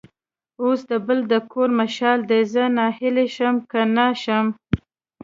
[0.63, 4.45] اوس د بل د کور مشال دی؛ زه ناهیلی شم که نه شم.